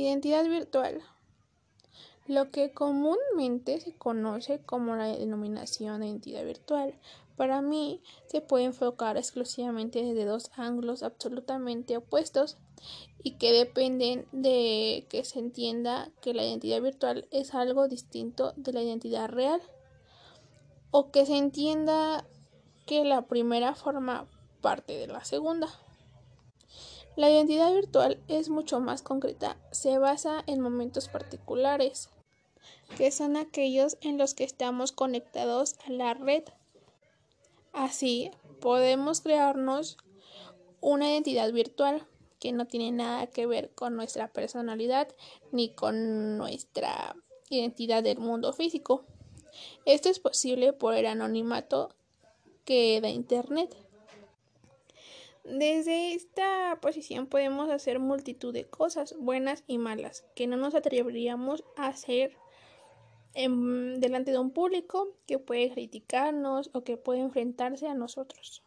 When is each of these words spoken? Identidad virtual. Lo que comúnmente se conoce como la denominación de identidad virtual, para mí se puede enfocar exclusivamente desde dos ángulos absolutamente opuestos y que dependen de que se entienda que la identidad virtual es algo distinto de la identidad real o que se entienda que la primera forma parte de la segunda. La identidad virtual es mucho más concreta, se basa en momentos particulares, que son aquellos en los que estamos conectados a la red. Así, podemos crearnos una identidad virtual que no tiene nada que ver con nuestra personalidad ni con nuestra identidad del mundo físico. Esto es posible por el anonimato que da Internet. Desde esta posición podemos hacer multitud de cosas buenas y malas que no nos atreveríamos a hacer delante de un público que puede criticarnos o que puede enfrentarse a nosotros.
Identidad 0.00 0.48
virtual. 0.48 1.02
Lo 2.26 2.50
que 2.50 2.72
comúnmente 2.72 3.80
se 3.80 3.92
conoce 3.92 4.58
como 4.64 4.96
la 4.96 5.04
denominación 5.08 6.00
de 6.00 6.06
identidad 6.06 6.42
virtual, 6.42 6.98
para 7.36 7.60
mí 7.60 8.02
se 8.24 8.40
puede 8.40 8.64
enfocar 8.64 9.18
exclusivamente 9.18 10.02
desde 10.02 10.24
dos 10.24 10.50
ángulos 10.56 11.02
absolutamente 11.02 11.98
opuestos 11.98 12.56
y 13.22 13.32
que 13.32 13.52
dependen 13.52 14.26
de 14.32 15.06
que 15.10 15.22
se 15.22 15.38
entienda 15.38 16.10
que 16.22 16.32
la 16.32 16.44
identidad 16.44 16.80
virtual 16.80 17.28
es 17.30 17.52
algo 17.52 17.86
distinto 17.86 18.54
de 18.56 18.72
la 18.72 18.82
identidad 18.82 19.28
real 19.28 19.60
o 20.92 21.10
que 21.10 21.26
se 21.26 21.36
entienda 21.36 22.24
que 22.86 23.04
la 23.04 23.26
primera 23.26 23.74
forma 23.74 24.26
parte 24.62 24.96
de 24.96 25.08
la 25.08 25.24
segunda. 25.24 25.68
La 27.20 27.28
identidad 27.28 27.74
virtual 27.74 28.18
es 28.28 28.48
mucho 28.48 28.80
más 28.80 29.02
concreta, 29.02 29.58
se 29.72 29.98
basa 29.98 30.42
en 30.46 30.62
momentos 30.62 31.08
particulares, 31.10 32.08
que 32.96 33.10
son 33.10 33.36
aquellos 33.36 33.98
en 34.00 34.16
los 34.16 34.32
que 34.32 34.44
estamos 34.44 34.90
conectados 34.92 35.76
a 35.86 35.90
la 35.90 36.14
red. 36.14 36.44
Así, 37.74 38.30
podemos 38.58 39.20
crearnos 39.20 39.98
una 40.80 41.10
identidad 41.10 41.52
virtual 41.52 42.06
que 42.38 42.52
no 42.52 42.66
tiene 42.66 42.90
nada 42.90 43.26
que 43.26 43.44
ver 43.44 43.68
con 43.74 43.96
nuestra 43.96 44.32
personalidad 44.32 45.14
ni 45.52 45.74
con 45.74 46.38
nuestra 46.38 47.14
identidad 47.50 48.02
del 48.02 48.16
mundo 48.16 48.54
físico. 48.54 49.04
Esto 49.84 50.08
es 50.08 50.20
posible 50.20 50.72
por 50.72 50.94
el 50.94 51.04
anonimato 51.04 51.94
que 52.64 52.98
da 53.02 53.10
Internet. 53.10 53.76
Desde 55.52 56.14
esta 56.14 56.78
posición 56.80 57.26
podemos 57.26 57.70
hacer 57.70 57.98
multitud 57.98 58.52
de 58.52 58.68
cosas 58.68 59.16
buenas 59.18 59.64
y 59.66 59.78
malas 59.78 60.24
que 60.36 60.46
no 60.46 60.56
nos 60.56 60.76
atreveríamos 60.76 61.64
a 61.76 61.88
hacer 61.88 62.36
delante 63.34 64.30
de 64.30 64.38
un 64.38 64.52
público 64.52 65.16
que 65.26 65.40
puede 65.40 65.72
criticarnos 65.72 66.70
o 66.72 66.84
que 66.84 66.96
puede 66.96 67.18
enfrentarse 67.18 67.88
a 67.88 67.94
nosotros. 67.94 68.62